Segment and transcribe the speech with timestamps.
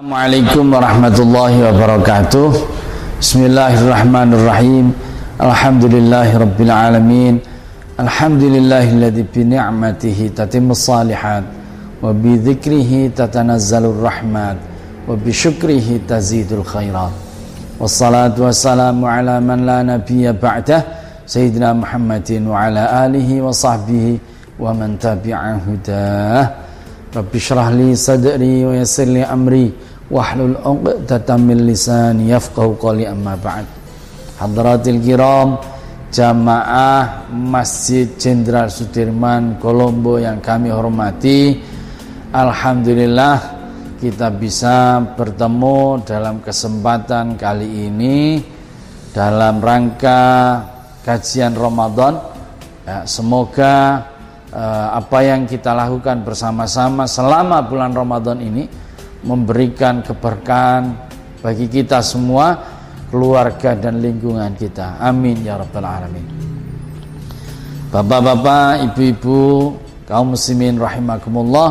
[0.00, 2.48] Assalamualaikum warahmatullahi wabarakatuh
[3.20, 4.96] Bismillahirrahmanirrahim
[5.36, 7.34] Alhamdulillahi rabbil alamin
[8.00, 11.44] Alhamdulillahilladzi bi ni'matihi tatimmus salihat
[12.00, 14.56] wa bi dzikrihi tatanazzalur rahmat
[15.04, 17.12] wa bi syukrihi tazidul khairat
[17.76, 20.80] Wassalatu wassalamu ala man la nabiyya ba'dah
[21.28, 24.16] Sayyidina Muhammadin wa ala alihi wa sahbihi
[24.56, 26.70] wa man tabi'a hudah
[27.12, 33.38] Rabbi syrah li sadri wa yassir li amri wahlul 'uqdatam min lisani yafqahu qawli amma
[33.38, 33.64] ba'd.
[34.42, 35.62] Hadratil kiram
[36.10, 41.62] jamaah Masjid Jenderal Sudirman Kolombo yang kami hormati.
[42.34, 43.62] Alhamdulillah
[44.02, 48.42] kita bisa bertemu dalam kesempatan kali ini
[49.14, 50.22] dalam rangka
[51.06, 52.16] kajian Ramadan.
[52.80, 54.02] Ya, semoga
[54.50, 58.66] uh, apa yang kita lakukan bersama-sama selama bulan Ramadan ini
[59.24, 60.96] memberikan keberkahan
[61.40, 62.56] bagi kita semua,
[63.08, 65.00] keluarga dan lingkungan kita.
[65.00, 66.26] Amin ya rabbal alamin.
[67.90, 69.74] Bapak-bapak, ibu-ibu,
[70.06, 71.70] kaum muslimin rahimakumullah,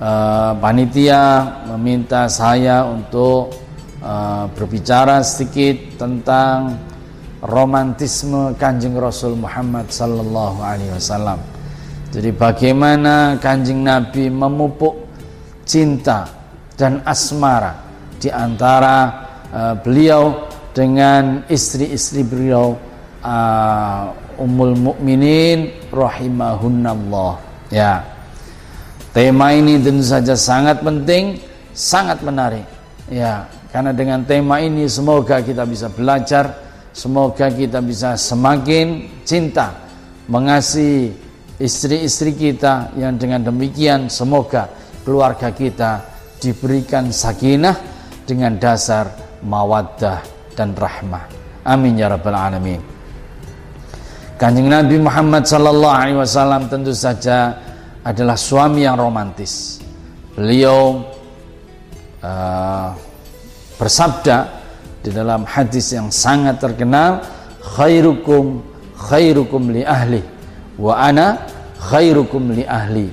[0.00, 3.52] uh, panitia meminta saya untuk
[4.00, 6.80] uh, berbicara sedikit tentang
[7.44, 11.36] romantisme Kanjeng Rasul Muhammad sallallahu alaihi wasallam.
[12.08, 15.04] Jadi bagaimana Kanjeng Nabi memupuk
[15.68, 16.43] cinta
[16.74, 17.78] dan asmara
[18.18, 18.96] di antara
[19.50, 22.74] uh, beliau dengan istri-istri beliau
[23.22, 27.38] uh, Ummul Mukminin rahimahunallah.
[27.70, 28.02] Ya.
[29.14, 31.38] Tema ini tentu saja sangat penting,
[31.70, 32.66] sangat menarik.
[33.06, 36.50] Ya, karena dengan tema ini semoga kita bisa belajar,
[36.90, 39.70] semoga kita bisa semakin cinta
[40.26, 41.14] mengasihi
[41.60, 44.66] istri-istri kita yang dengan demikian semoga
[45.04, 46.13] keluarga kita
[46.44, 47.72] diberikan sakinah
[48.28, 49.08] dengan dasar
[49.40, 50.20] mawaddah
[50.52, 51.24] dan rahmah.
[51.64, 52.80] Amin ya rabbal alamin.
[54.36, 57.56] Kanjeng Nabi Muhammad sallallahu alaihi wasallam tentu saja
[58.04, 59.80] adalah suami yang romantis.
[60.36, 61.00] Beliau
[62.20, 62.92] uh,
[63.80, 64.60] bersabda
[65.00, 67.24] di dalam hadis yang sangat terkenal,
[67.64, 68.60] khairukum
[68.94, 70.20] khairukum li ahli
[70.76, 71.40] wa ana
[71.80, 73.08] khairukum li ahli.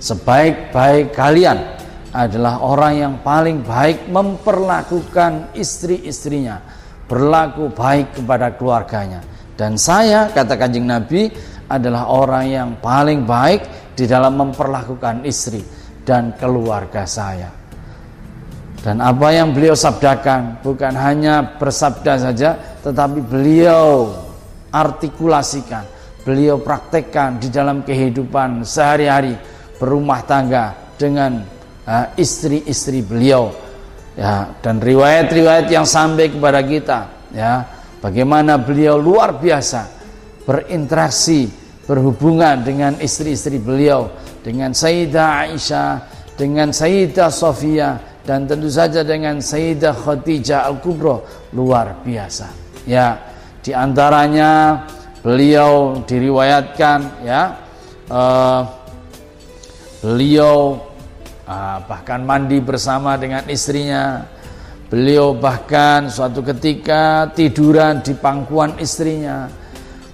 [0.00, 1.79] Sebaik-baik kalian
[2.10, 6.58] adalah orang yang paling baik memperlakukan istri-istrinya,
[7.06, 9.22] berlaku baik kepada keluarganya.
[9.54, 11.30] Dan saya, kata kanjeng Nabi,
[11.70, 15.62] adalah orang yang paling baik di dalam memperlakukan istri
[16.02, 17.52] dan keluarga saya.
[18.80, 24.08] Dan apa yang beliau sabdakan bukan hanya bersabda saja, tetapi beliau
[24.72, 25.84] artikulasikan,
[26.24, 29.36] beliau praktekkan di dalam kehidupan sehari-hari
[29.76, 31.59] berumah tangga dengan
[32.16, 33.50] istri-istri beliau
[34.18, 36.98] ya dan riwayat-riwayat yang sampai kepada kita
[37.32, 37.64] ya
[38.02, 39.86] bagaimana beliau luar biasa
[40.44, 41.48] berinteraksi
[41.86, 44.10] berhubungan dengan istri-istri beliau
[44.44, 45.90] dengan Sayyidah Aisyah
[46.40, 51.20] dengan Sayyidah Sofia dan tentu saja dengan Sayyidah Khadijah Al-Kubra
[51.52, 52.48] luar biasa
[52.88, 53.18] ya.
[53.60, 54.80] Di antaranya
[55.20, 56.98] beliau diriwayatkan
[57.28, 57.60] ya
[58.08, 58.60] uh,
[60.00, 60.80] beliau
[61.50, 64.22] ah, bahkan mandi bersama dengan istrinya.
[64.90, 69.46] Beliau bahkan suatu ketika tiduran di pangkuan istrinya.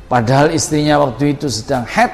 [0.05, 2.13] Padahal istrinya waktu itu sedang head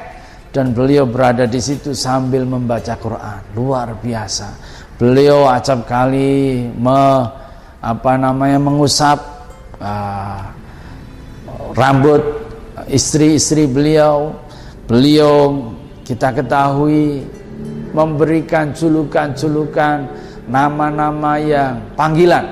[0.55, 3.41] dan beliau berada di situ sambil membaca Quran.
[3.59, 4.55] Luar biasa.
[4.95, 7.27] Beliau acap kali me,
[7.83, 9.19] apa namanya mengusap
[9.83, 10.47] uh,
[11.75, 12.23] rambut
[12.87, 14.39] istri-istri beliau.
[14.87, 15.73] Beliau
[16.07, 17.27] kita ketahui
[17.93, 20.09] memberikan julukan-julukan
[20.49, 22.45] nama-nama yang panggilan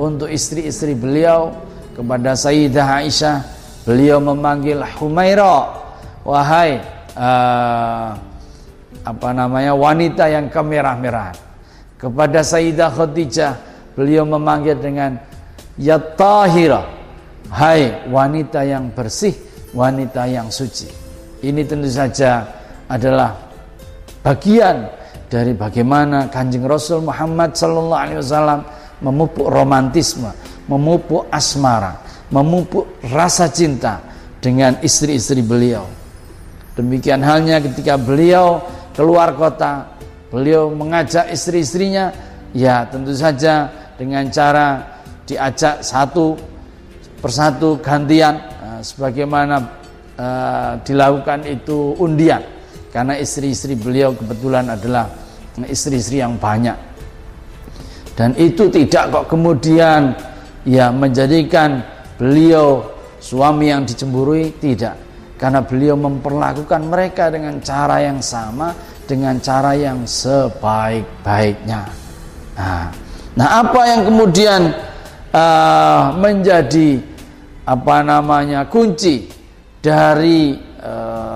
[0.00, 1.62] untuk istri-istri beliau.
[1.94, 3.36] Kepada Sayyidah Aisyah
[3.86, 5.86] beliau memanggil Humaira.
[6.26, 6.82] Wahai
[7.14, 8.18] uh,
[9.04, 11.38] apa namanya wanita yang kemerah-merahan.
[11.94, 13.54] Kepada Sayyidah Khadijah
[13.94, 15.14] beliau memanggil dengan
[15.78, 16.82] ya tahira
[17.54, 19.34] hai wanita yang bersih
[19.70, 20.90] wanita yang suci.
[21.44, 22.42] Ini tentu saja
[22.88, 23.43] adalah
[24.24, 24.88] bagian
[25.28, 28.60] dari bagaimana Kanjeng Rasul Muhammad sallallahu alaihi wasallam
[29.04, 30.32] memupuk romantisme,
[30.64, 32.00] memupuk asmara,
[32.32, 34.00] memupuk rasa cinta
[34.40, 35.84] dengan istri-istri beliau.
[36.72, 38.64] Demikian halnya ketika beliau
[38.96, 39.92] keluar kota,
[40.32, 42.10] beliau mengajak istri-istrinya,
[42.56, 43.68] ya tentu saja
[44.00, 44.80] dengan cara
[45.28, 46.34] diajak satu
[47.20, 49.56] persatu gantian, uh, sebagaimana
[50.16, 52.53] uh, dilakukan itu undian
[52.94, 55.10] karena istri-istri beliau kebetulan adalah
[55.66, 56.78] istri-istri yang banyak.
[58.14, 60.14] Dan itu tidak kok kemudian
[60.62, 61.82] ya menjadikan
[62.14, 62.86] beliau
[63.18, 64.94] suami yang dicemburui tidak.
[65.34, 68.70] Karena beliau memperlakukan mereka dengan cara yang sama,
[69.10, 71.90] dengan cara yang sebaik-baiknya.
[72.54, 72.86] Nah,
[73.34, 74.70] nah apa yang kemudian
[75.34, 77.02] uh, menjadi
[77.66, 79.26] apa namanya kunci
[79.82, 80.54] dari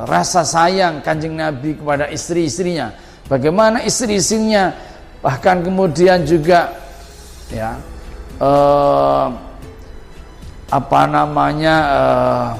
[0.04, 2.92] rasa sayang kanjeng Nabi kepada istri-istrinya?
[3.26, 4.72] Bagaimana istri-istrinya
[5.18, 6.70] bahkan kemudian juga
[7.50, 7.74] ya
[8.38, 9.28] uh,
[10.68, 12.50] apa namanya uh,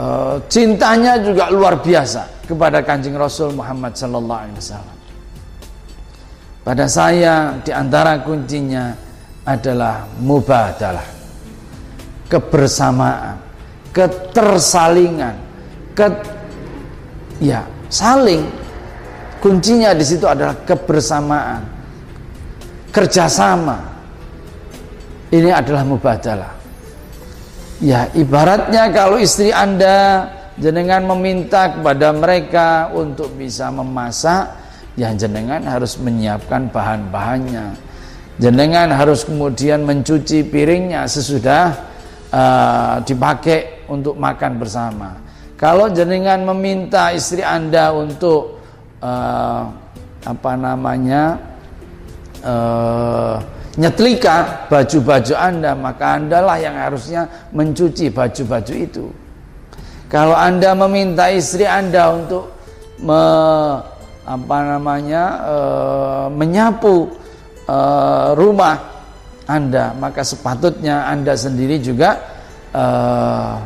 [0.00, 4.96] uh, cintanya juga luar biasa kepada kanjeng Rasul Muhammad Sallallahu Alaihi Wasallam.
[6.62, 8.94] Pada saya di antara kuncinya
[9.42, 11.02] adalah mubadalah,
[12.30, 13.34] kebersamaan,
[13.90, 15.36] ketersalingan,
[15.98, 16.31] ket
[17.42, 18.62] ya saling
[19.42, 21.66] Kuncinya di situ adalah kebersamaan,
[22.94, 23.90] kerjasama.
[25.34, 26.54] Ini adalah mubadalah.
[27.82, 34.46] Ya, ibaratnya kalau istri Anda jenengan meminta kepada mereka untuk bisa memasak,
[34.94, 37.74] ya jenengan harus menyiapkan bahan-bahannya.
[38.38, 41.74] Jenengan harus kemudian mencuci piringnya sesudah
[42.30, 45.21] uh, dipakai untuk makan bersama.
[45.62, 48.58] Kalau jenengan meminta istri Anda untuk
[48.98, 49.62] uh,
[50.26, 51.38] apa namanya
[52.42, 53.38] uh,
[53.78, 59.06] nyetlika baju-baju Anda, maka Anda lah yang harusnya mencuci baju-baju itu.
[60.10, 62.50] Kalau Anda meminta istri Anda untuk
[62.98, 63.22] me,
[64.26, 67.06] apa namanya uh, menyapu
[67.70, 68.82] uh, rumah
[69.46, 72.18] Anda, maka sepatutnya Anda sendiri juga
[72.74, 73.62] uh,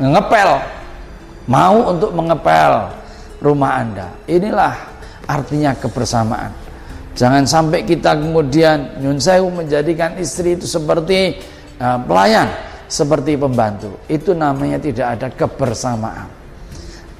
[0.00, 0.50] ngepel,
[1.44, 2.88] mau untuk mengepel
[3.44, 4.08] rumah Anda.
[4.24, 4.74] Inilah
[5.28, 6.52] artinya kebersamaan.
[7.12, 9.20] Jangan sampai kita kemudian nyun
[9.52, 11.36] menjadikan istri itu seperti
[11.76, 12.48] uh, pelayan,
[12.88, 14.00] seperti pembantu.
[14.08, 16.28] Itu namanya tidak ada kebersamaan.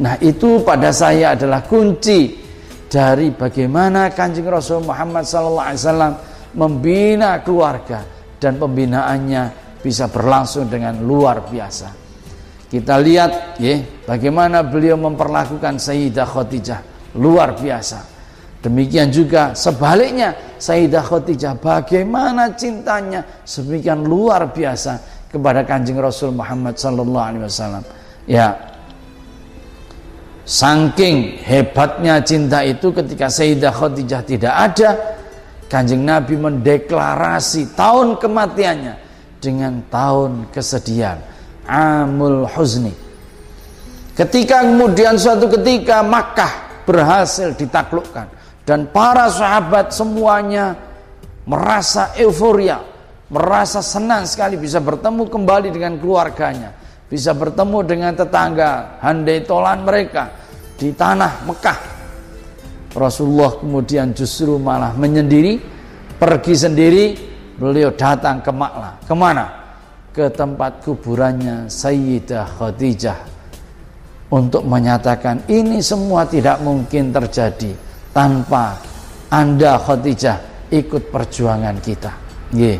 [0.00, 2.40] Nah, itu pada saya adalah kunci
[2.88, 6.16] dari bagaimana Kanjeng Rasul Muhammad SAW
[6.56, 8.00] membina keluarga
[8.40, 9.42] dan pembinaannya
[9.84, 11.99] bisa berlangsung dengan luar biasa.
[12.70, 16.80] Kita lihat ya, bagaimana beliau memperlakukan Sayyidah Khadijah
[17.18, 17.98] luar biasa.
[18.62, 27.26] Demikian juga sebaliknya Sayyidah Khadijah bagaimana cintanya sedemikian luar biasa kepada Kanjeng Rasul Muhammad sallallahu
[27.26, 27.82] alaihi wasallam.
[28.30, 28.54] Ya.
[30.46, 34.90] Saking hebatnya cinta itu ketika Sayyidah Khadijah tidak ada,
[35.66, 38.94] Kanjeng Nabi mendeklarasi tahun kematiannya
[39.42, 41.29] dengan tahun kesedihan
[41.70, 42.90] amul huzni.
[44.18, 48.26] Ketika kemudian suatu ketika Makkah berhasil ditaklukkan
[48.66, 50.74] dan para sahabat semuanya
[51.46, 52.82] merasa euforia,
[53.30, 56.74] merasa senang sekali bisa bertemu kembali dengan keluarganya,
[57.06, 60.28] bisa bertemu dengan tetangga, handai tolan mereka
[60.74, 61.78] di tanah Mekah.
[62.90, 65.62] Rasulullah kemudian justru malah menyendiri,
[66.18, 67.04] pergi sendiri,
[67.54, 68.98] beliau datang ke Maklah.
[69.06, 69.59] Ke mana?
[70.10, 73.18] Ke tempat kuburannya Sayyidah Khadijah
[74.30, 77.74] untuk menyatakan ini semua tidak mungkin terjadi
[78.10, 78.78] tanpa
[79.30, 82.12] Anda Khadijah ikut perjuangan kita.
[82.54, 82.78] Ye.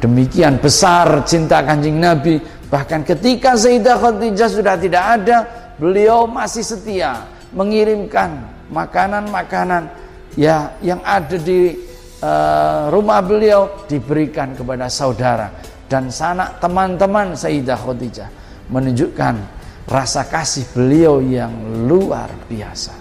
[0.00, 2.40] Demikian besar cinta Kanjeng Nabi
[2.72, 5.38] bahkan ketika Sayyidah Khadijah sudah tidak ada,
[5.76, 9.92] beliau masih setia mengirimkan makanan-makanan
[10.40, 11.76] ya yang ada di
[12.24, 15.52] uh, rumah beliau diberikan kepada saudara
[15.92, 18.28] dan sanak teman-teman Sayyidah Khadijah
[18.72, 19.36] menunjukkan
[19.84, 21.52] rasa kasih beliau yang
[21.84, 22.96] luar biasa.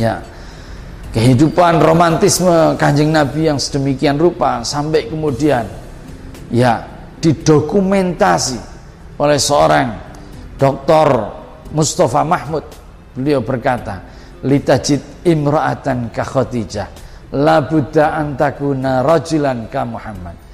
[0.00, 0.24] Ya.
[1.12, 5.64] Kehidupan romantisme Kanjeng Nabi yang sedemikian rupa sampai kemudian
[6.48, 6.84] ya
[7.20, 8.60] didokumentasi
[9.20, 9.96] oleh seorang
[10.56, 11.08] Dr.
[11.72, 12.64] Mustafa Mahmud.
[13.16, 14.04] Beliau berkata,
[14.44, 16.88] "Litajid imra'atan ka Khadijah,
[17.32, 20.45] la budda antakuna rajulan ka Muhammad."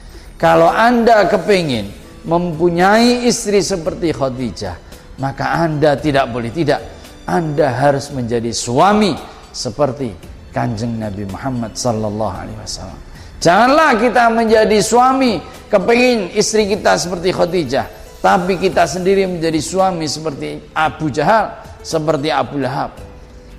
[0.43, 1.87] Kalau Anda kepingin
[2.27, 4.75] mempunyai istri seperti Khadijah,
[5.23, 6.83] maka Anda tidak boleh tidak.
[7.31, 9.15] Anda harus menjadi suami
[9.55, 10.11] seperti
[10.51, 12.99] Kanjeng Nabi Muhammad sallallahu alaihi wasallam.
[13.39, 15.39] Janganlah kita menjadi suami
[15.71, 17.87] kepingin istri kita seperti Khadijah,
[18.19, 21.55] tapi kita sendiri menjadi suami seperti Abu Jahal,
[21.87, 22.99] seperti Abu Lahab.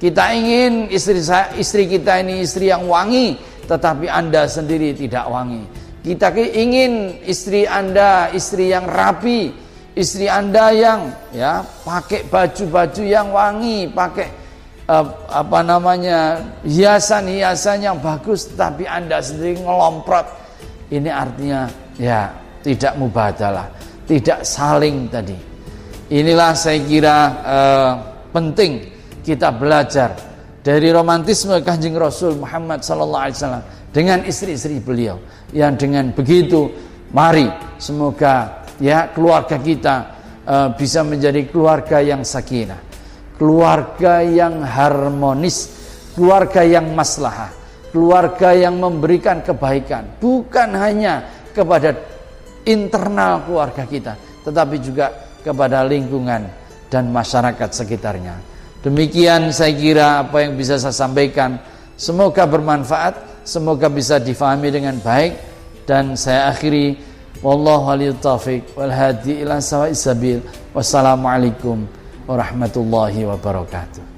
[0.03, 1.23] Kita ingin istri
[1.55, 3.39] istri kita ini istri yang wangi,
[3.71, 5.82] tetapi Anda sendiri tidak wangi.
[6.03, 9.55] Kita ingin istri Anda istri yang rapi,
[9.95, 10.99] istri Anda yang
[11.31, 14.27] ya pakai baju-baju yang wangi, pakai
[15.31, 20.27] apa namanya hiasan-hiasan yang bagus tapi Anda sendiri ngelomprot.
[20.91, 23.71] Ini artinya ya tidak mubadalah
[24.03, 25.35] tidak saling tadi.
[26.11, 27.91] Inilah saya kira uh,
[28.35, 28.91] penting
[29.23, 30.13] kita belajar
[30.59, 35.21] dari romantisme kanjeng Rasul Muhammad sallallahu alaihi wasallam dengan istri-istri beliau
[35.53, 36.73] yang dengan begitu
[37.13, 37.45] mari
[37.77, 39.95] semoga ya keluarga kita
[40.43, 42.93] uh, bisa menjadi keluarga yang sakinah
[43.37, 45.67] keluarga yang harmonis,
[46.13, 47.51] keluarga yang maslahah,
[47.91, 51.91] keluarga yang memberikan kebaikan, bukan hanya kepada
[52.63, 54.13] internal keluarga kita,
[54.47, 55.11] tetapi juga
[55.43, 56.47] kepada lingkungan
[56.87, 58.39] dan masyarakat sekitarnya.
[58.79, 61.55] Demikian saya kira apa yang bisa saya sampaikan.
[61.95, 65.35] Semoga bermanfaat, semoga bisa difahami dengan baik
[65.83, 66.95] dan saya akhiri
[67.43, 70.39] wallahu taufiq wal hadi ila sawa'is sabil.
[70.71, 71.85] Wassalamualaikum
[72.25, 74.12] warahmatullahi wabarakatuh.